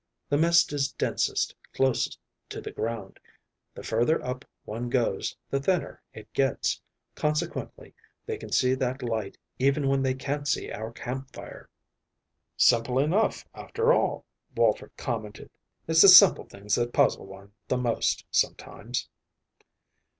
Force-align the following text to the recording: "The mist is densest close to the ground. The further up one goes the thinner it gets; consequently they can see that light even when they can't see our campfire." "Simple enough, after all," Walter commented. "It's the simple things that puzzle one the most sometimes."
"The 0.29 0.37
mist 0.39 0.73
is 0.73 0.91
densest 0.93 1.55
close 1.75 2.17
to 2.49 2.59
the 2.59 2.71
ground. 2.71 3.19
The 3.75 3.83
further 3.83 4.19
up 4.25 4.43
one 4.65 4.89
goes 4.89 5.37
the 5.51 5.59
thinner 5.59 6.01
it 6.11 6.33
gets; 6.33 6.81
consequently 7.13 7.93
they 8.25 8.37
can 8.37 8.51
see 8.51 8.73
that 8.73 9.03
light 9.03 9.37
even 9.59 9.87
when 9.87 10.01
they 10.01 10.15
can't 10.15 10.47
see 10.47 10.71
our 10.71 10.91
campfire." 10.91 11.69
"Simple 12.57 12.97
enough, 12.97 13.45
after 13.53 13.93
all," 13.93 14.25
Walter 14.57 14.91
commented. 14.97 15.51
"It's 15.87 16.01
the 16.01 16.07
simple 16.09 16.45
things 16.45 16.73
that 16.73 16.93
puzzle 16.93 17.27
one 17.27 17.53
the 17.67 17.77
most 17.77 18.25
sometimes." 18.31 19.07